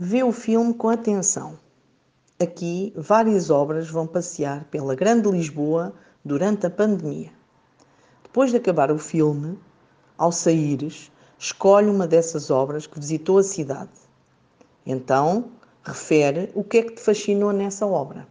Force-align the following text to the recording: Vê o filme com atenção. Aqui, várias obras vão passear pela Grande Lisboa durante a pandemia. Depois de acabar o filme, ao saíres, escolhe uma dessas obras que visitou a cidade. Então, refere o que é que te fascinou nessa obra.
Vê 0.00 0.22
o 0.22 0.30
filme 0.30 0.72
com 0.74 0.88
atenção. 0.88 1.58
Aqui, 2.40 2.92
várias 2.96 3.50
obras 3.50 3.90
vão 3.90 4.06
passear 4.06 4.62
pela 4.66 4.94
Grande 4.94 5.28
Lisboa 5.28 5.92
durante 6.24 6.64
a 6.64 6.70
pandemia. 6.70 7.32
Depois 8.22 8.52
de 8.52 8.58
acabar 8.58 8.92
o 8.92 8.98
filme, 8.98 9.58
ao 10.16 10.30
saíres, 10.30 11.10
escolhe 11.36 11.90
uma 11.90 12.06
dessas 12.06 12.48
obras 12.48 12.86
que 12.86 13.00
visitou 13.00 13.38
a 13.38 13.42
cidade. 13.42 13.90
Então, 14.86 15.46
refere 15.82 16.52
o 16.54 16.62
que 16.62 16.78
é 16.78 16.82
que 16.84 16.92
te 16.92 17.00
fascinou 17.00 17.52
nessa 17.52 17.84
obra. 17.84 18.24